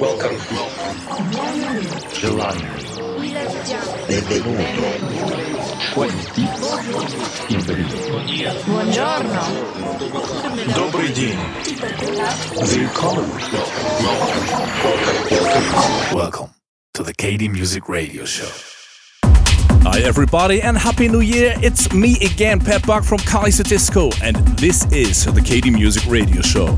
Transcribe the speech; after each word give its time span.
Welcome. 0.00 0.36
Gelato. 2.12 2.60
Benvenuto. 4.08 4.82
Гости. 5.94 6.42
Buongiorno. 8.66 9.42
Добрый 10.74 11.08
день. 11.12 11.38
Welcome. 12.52 13.30
Welcome 16.12 16.50
to 16.94 17.04
the 17.04 17.14
KD 17.14 17.48
Music 17.48 17.88
Radio 17.88 18.24
Show. 18.24 18.50
Hi 19.84 20.00
everybody 20.00 20.60
and 20.62 20.76
Happy 20.76 21.06
New 21.06 21.20
Year! 21.20 21.54
It's 21.62 21.92
me 21.92 22.16
again, 22.16 22.58
Pat 22.58 22.84
Buck 22.84 23.04
from 23.04 23.18
Kaiserdisco, 23.20 24.10
and 24.20 24.36
this 24.58 24.84
is 24.90 25.24
the 25.24 25.40
KD 25.40 25.72
Music 25.72 26.04
Radio 26.06 26.42
Show. 26.42 26.76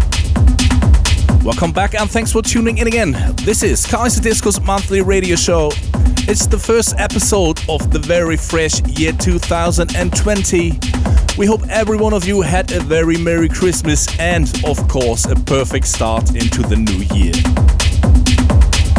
Welcome 1.44 1.72
back, 1.72 1.94
and 1.94 2.10
thanks 2.10 2.32
for 2.32 2.42
tuning 2.42 2.78
in 2.78 2.88
again. 2.88 3.12
This 3.44 3.62
is 3.62 3.86
Kaiserdisco's 3.86 4.60
monthly 4.60 5.00
radio 5.00 5.36
show. 5.36 5.70
It's 6.28 6.46
the 6.46 6.58
first 6.58 6.96
episode 6.98 7.60
of 7.68 7.90
the 7.90 7.98
very 8.00 8.36
fresh 8.36 8.82
year 8.82 9.12
2020. 9.12 10.78
We 11.38 11.46
hope 11.46 11.62
every 11.70 11.96
one 11.96 12.12
of 12.12 12.26
you 12.26 12.42
had 12.42 12.72
a 12.72 12.80
very 12.80 13.16
Merry 13.16 13.48
Christmas 13.48 14.06
and, 14.18 14.52
of 14.66 14.88
course, 14.88 15.24
a 15.26 15.36
perfect 15.36 15.86
start 15.86 16.34
into 16.34 16.62
the 16.62 16.76
new 16.76 17.04
year. 17.16 17.32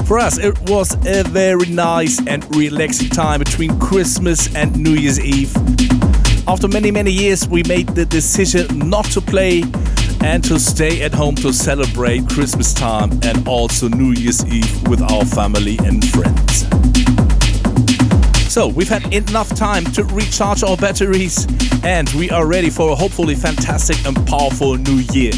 For 0.05 0.17
us, 0.17 0.37
it 0.39 0.57
was 0.69 0.93
a 1.05 1.23
very 1.23 1.67
nice 1.67 2.25
and 2.25 2.43
relaxing 2.55 3.09
time 3.09 3.39
between 3.39 3.77
Christmas 3.79 4.55
and 4.55 4.75
New 4.81 4.93
Year's 4.93 5.19
Eve. 5.19 5.55
After 6.47 6.67
many, 6.67 6.89
many 6.89 7.11
years, 7.11 7.47
we 7.47 7.63
made 7.63 7.89
the 7.89 8.05
decision 8.05 8.89
not 8.89 9.05
to 9.11 9.21
play 9.21 9.63
and 10.21 10.43
to 10.43 10.59
stay 10.59 11.01
at 11.01 11.13
home 11.13 11.35
to 11.35 11.53
celebrate 11.53 12.27
Christmas 12.29 12.73
time 12.73 13.11
and 13.23 13.47
also 13.47 13.87
New 13.87 14.11
Year's 14.11 14.45
Eve 14.45 14.87
with 14.87 15.01
our 15.01 15.25
family 15.25 15.77
and 15.83 16.03
friends. 16.09 16.67
So, 18.51 18.67
we've 18.67 18.89
had 18.89 19.13
enough 19.13 19.55
time 19.55 19.85
to 19.93 20.03
recharge 20.05 20.63
our 20.63 20.75
batteries 20.75 21.47
and 21.83 22.09
we 22.11 22.29
are 22.29 22.45
ready 22.45 22.69
for 22.69 22.91
a 22.91 22.95
hopefully 22.95 23.35
fantastic 23.35 23.97
and 24.05 24.15
powerful 24.27 24.75
new 24.75 25.03
year. 25.13 25.31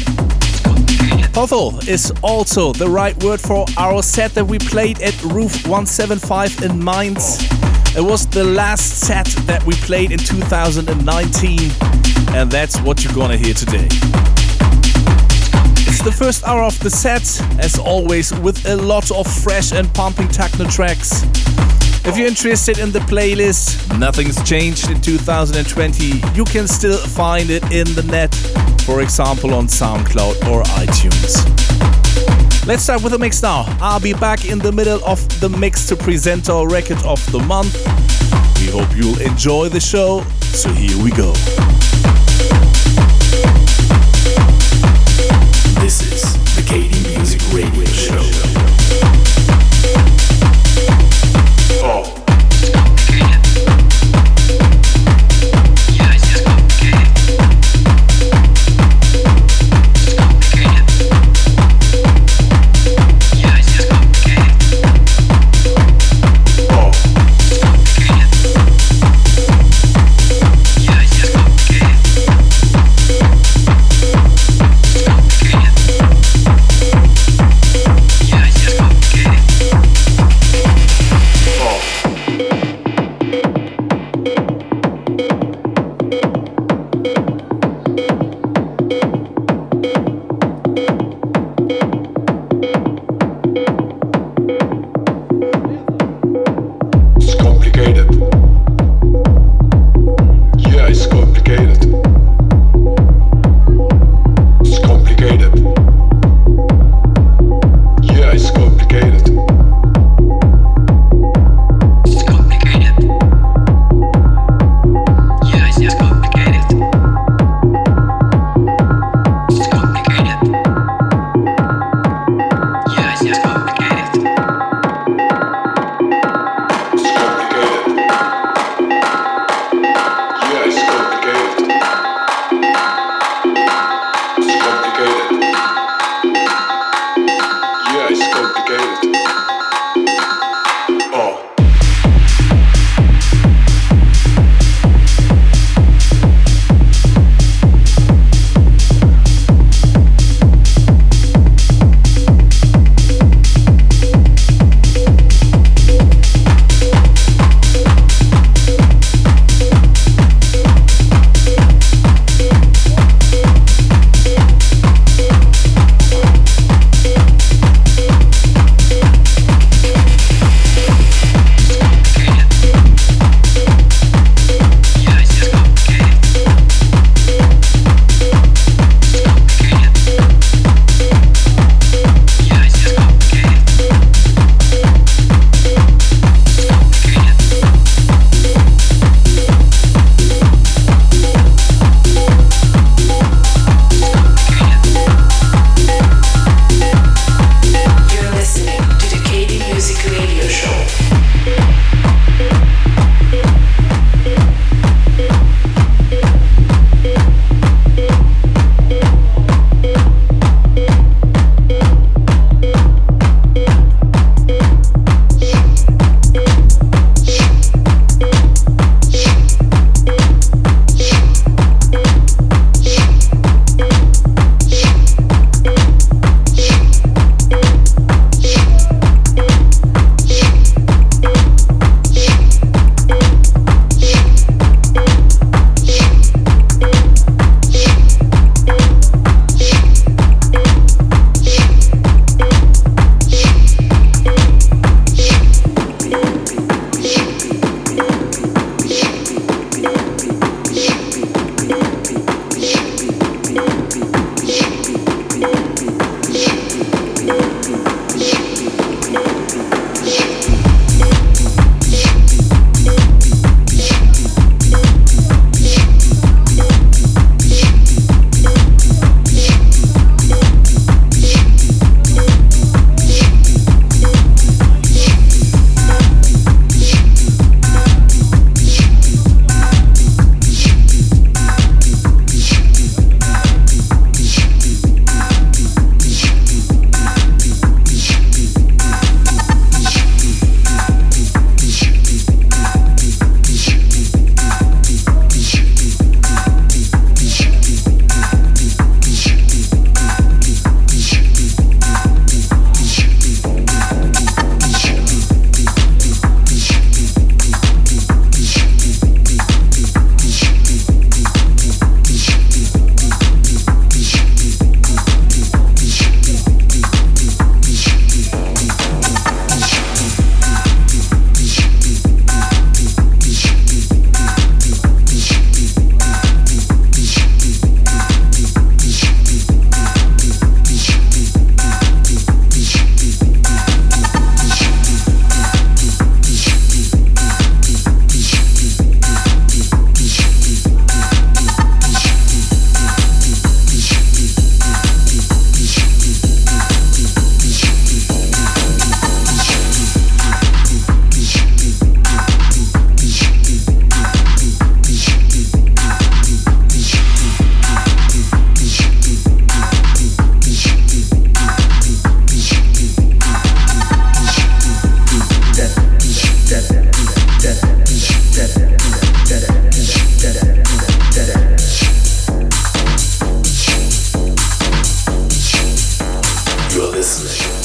Powerful 1.32 1.78
is 1.88 2.12
also 2.22 2.72
the 2.72 2.88
right 2.88 3.16
word 3.22 3.40
for 3.40 3.66
our 3.78 4.02
set 4.02 4.32
that 4.32 4.46
we 4.46 4.58
played 4.58 5.00
at 5.00 5.20
Room 5.22 5.48
175 5.48 6.62
in 6.62 6.82
Mainz. 6.82 7.38
It 7.96 8.02
was 8.02 8.26
the 8.26 8.44
last 8.44 9.00
set 9.00 9.26
that 9.46 9.62
we 9.64 9.74
played 9.76 10.12
in 10.12 10.18
2019, 10.18 11.70
and 12.34 12.50
that's 12.50 12.80
what 12.80 13.04
you're 13.04 13.14
gonna 13.14 13.36
hear 13.36 13.54
today. 13.54 13.88
The 16.04 16.10
first 16.10 16.42
hour 16.42 16.64
of 16.64 16.76
the 16.80 16.90
set, 16.90 17.22
as 17.60 17.78
always, 17.78 18.34
with 18.40 18.66
a 18.66 18.74
lot 18.74 19.12
of 19.12 19.24
fresh 19.24 19.70
and 19.70 19.92
pumping 19.94 20.26
techno 20.26 20.64
tracks. 20.66 21.22
If 22.04 22.16
you're 22.16 22.26
interested 22.26 22.78
in 22.78 22.90
the 22.90 22.98
playlist, 22.98 23.96
nothing's 24.00 24.42
changed 24.42 24.90
in 24.90 25.00
2020. 25.00 26.20
You 26.34 26.44
can 26.44 26.66
still 26.66 26.98
find 26.98 27.50
it 27.50 27.62
in 27.70 27.86
the 27.94 28.02
net, 28.02 28.34
for 28.84 29.00
example 29.00 29.54
on 29.54 29.68
SoundCloud 29.68 30.48
or 30.50 30.64
iTunes. 30.82 31.46
Let's 32.66 32.82
start 32.82 33.04
with 33.04 33.12
the 33.12 33.18
mix 33.20 33.40
now. 33.40 33.64
I'll 33.80 34.00
be 34.00 34.14
back 34.14 34.44
in 34.44 34.58
the 34.58 34.72
middle 34.72 35.00
of 35.04 35.20
the 35.40 35.50
mix 35.50 35.86
to 35.86 35.94
present 35.94 36.50
our 36.50 36.68
record 36.68 37.00
of 37.04 37.24
the 37.30 37.38
month. 37.38 37.76
We 38.60 38.72
hope 38.72 38.88
you'll 38.96 39.20
enjoy 39.20 39.68
the 39.68 39.80
show, 39.80 40.24
so 40.40 40.68
here 40.72 41.00
we 41.00 41.12
go. 41.12 41.32
This 45.82 46.12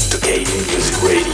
Intoxicating 0.08 0.66
Music 0.68 1.02
Radio. 1.02 1.28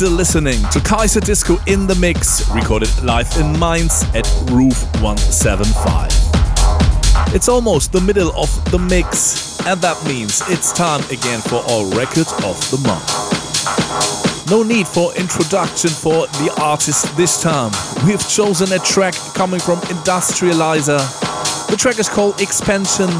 Still 0.00 0.12
listening 0.12 0.62
to 0.72 0.78
Kaiserdisco 0.78 1.60
in 1.68 1.86
the 1.86 1.94
Mix, 1.96 2.48
recorded 2.52 2.88
live 3.02 3.30
in 3.36 3.52
Mainz 3.58 4.02
at 4.14 4.26
Room 4.50 4.72
175. 5.04 6.08
It's 7.34 7.50
almost 7.50 7.92
the 7.92 8.00
middle 8.00 8.32
of 8.34 8.48
the 8.70 8.78
mix, 8.78 9.60
and 9.66 9.78
that 9.82 10.02
means 10.06 10.40
it's 10.48 10.72
time 10.72 11.02
again 11.10 11.42
for 11.42 11.56
our 11.68 11.84
record 11.92 12.26
of 12.48 12.56
the 12.70 12.80
month. 12.88 14.50
No 14.50 14.62
need 14.62 14.88
for 14.88 15.14
introduction 15.16 15.90
for 15.90 16.26
the 16.40 16.50
artist 16.58 17.14
this 17.18 17.42
time. 17.42 17.70
We've 18.06 18.26
chosen 18.26 18.72
a 18.72 18.78
track 18.78 19.12
coming 19.34 19.60
from 19.60 19.80
Industrialyzer. 19.92 20.96
The 21.68 21.76
track 21.76 21.98
is 21.98 22.08
called 22.08 22.40
Expansion, 22.40 23.10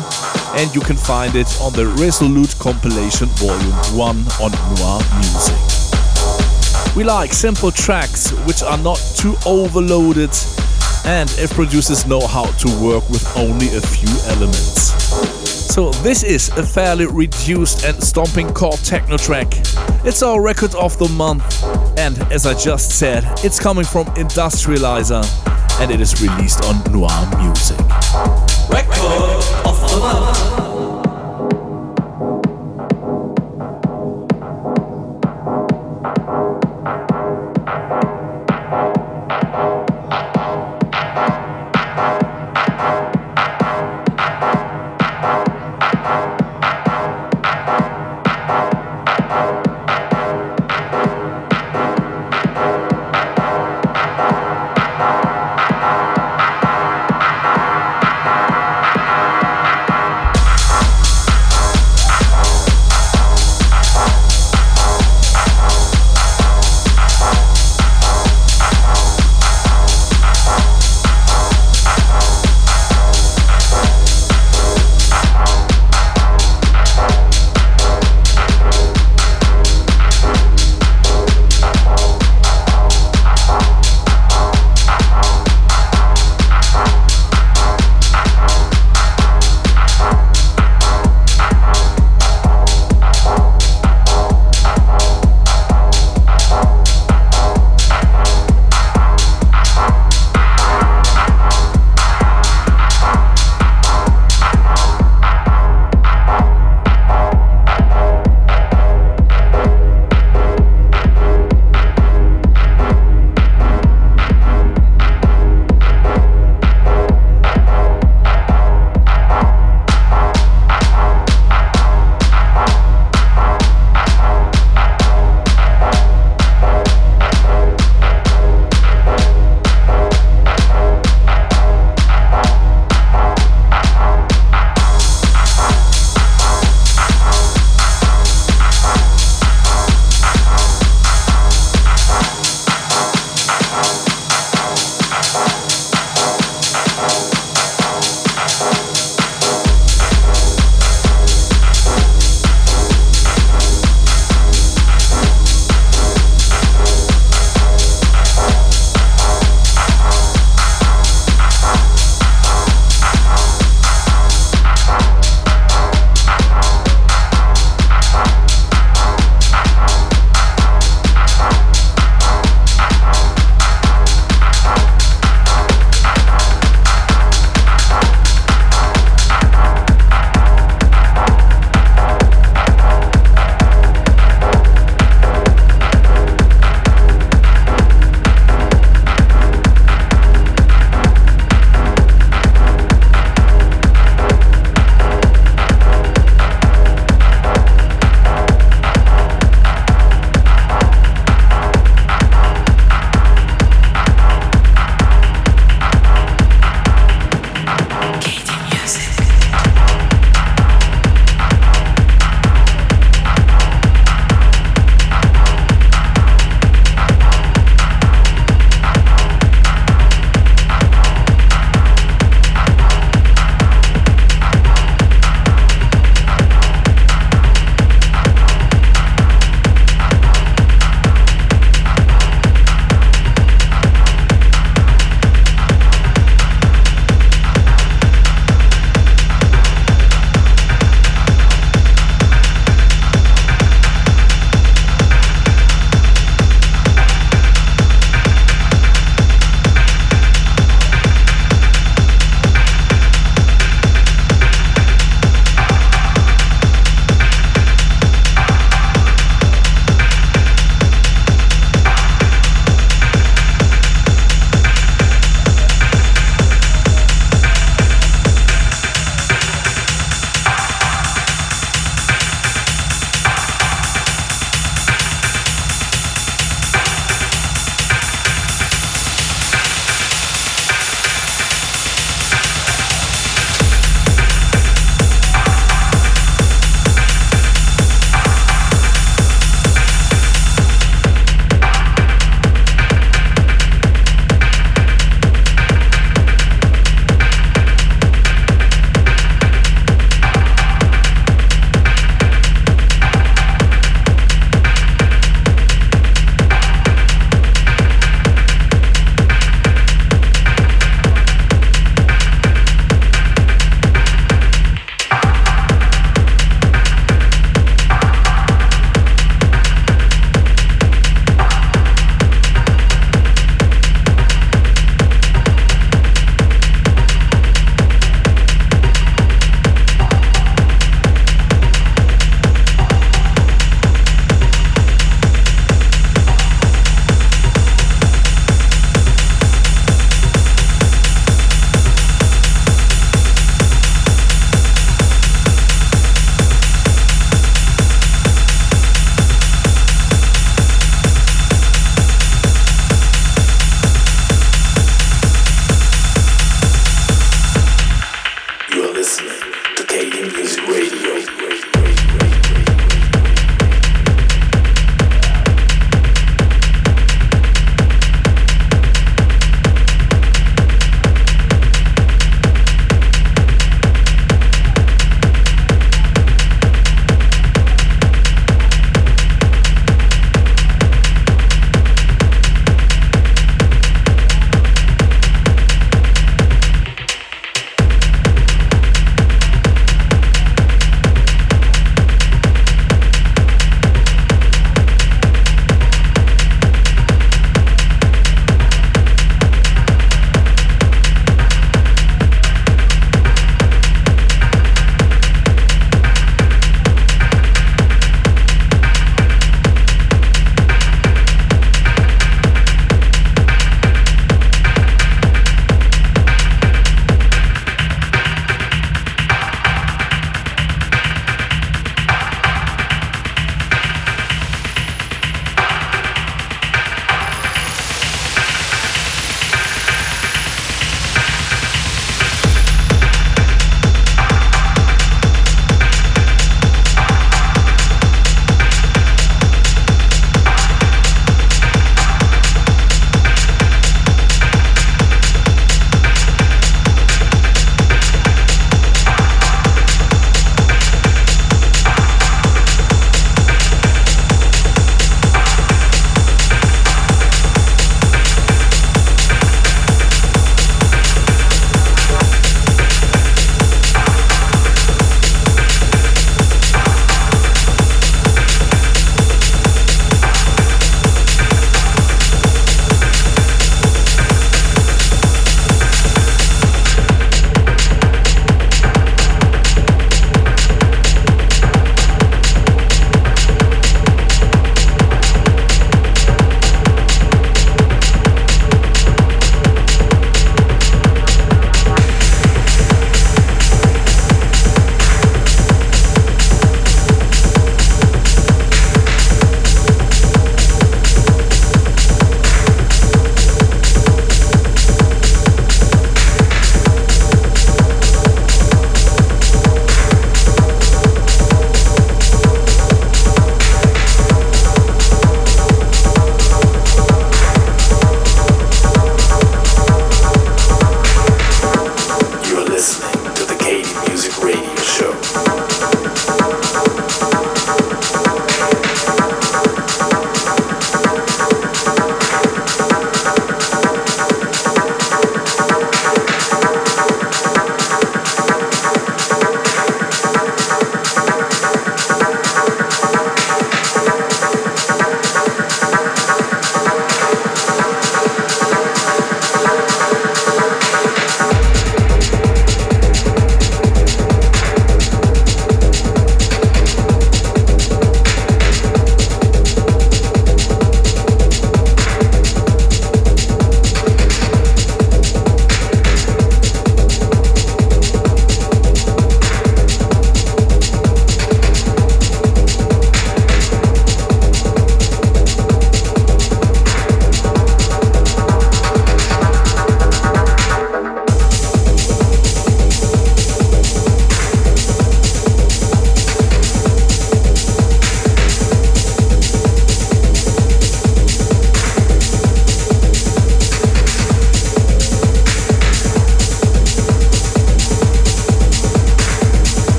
and 0.57 0.75
you 0.75 0.81
can 0.81 0.97
find 0.97 1.37
it 1.37 1.61
on 1.61 1.75
the 1.75 1.89
Resolute 2.01 2.59
compilation 2.59 3.29
volume 3.37 3.99
1 3.99 4.17
on 4.41 4.51
Noir 4.81 5.03
Music. 5.21 5.80
We 6.97 7.05
like 7.05 7.33
simple 7.33 7.71
tracks 7.71 8.33
which 8.47 8.63
are 8.63 8.77
not 8.79 9.01
too 9.17 9.37
overloaded 9.47 10.31
and 11.05 11.31
if 11.39 11.53
producers 11.55 12.05
know 12.05 12.27
how 12.27 12.47
to 12.47 12.69
work 12.83 13.09
with 13.09 13.25
only 13.37 13.69
a 13.77 13.81
few 13.81 14.11
elements. 14.29 14.93
So 15.73 15.91
this 16.03 16.25
is 16.25 16.49
a 16.59 16.67
fairly 16.67 17.07
reduced 17.07 17.85
and 17.85 18.03
stomping 18.03 18.53
core 18.53 18.73
techno 18.73 19.17
track. 19.17 19.47
It's 20.05 20.23
our 20.23 20.43
record 20.43 20.75
of 20.75 20.99
the 20.99 21.09
month 21.11 21.63
and 21.97 22.21
as 22.33 22.45
I 22.45 22.55
just 22.55 22.99
said, 22.99 23.25
it's 23.45 23.61
coming 23.61 23.85
from 23.85 24.07
Industrialyzer 24.17 25.25
and 25.81 25.93
it 25.93 26.01
is 26.01 26.21
released 26.21 26.65
on 26.65 26.93
Noir 26.93 27.11
Music. 27.41 27.79
Record 28.69 29.45
of 29.65 29.81
the 29.91 29.99
month. 30.01 30.70